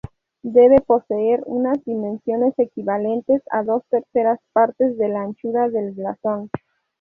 Debe 0.41 0.81
poseer 0.81 1.43
unas 1.45 1.83
dimensiones 1.85 2.57
equivalentes 2.57 3.43
a 3.51 3.61
dos 3.61 3.83
terceras 3.87 4.39
partes 4.51 4.97
de 4.97 5.09
la 5.09 5.21
anchura 5.21 5.69
del 5.69 5.91
blasón. 5.91 6.49